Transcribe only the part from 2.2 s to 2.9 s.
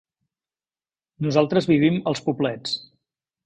Poblets.